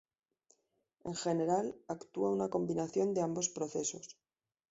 [1.09, 4.05] En general actúa una combinación de ambos procesos.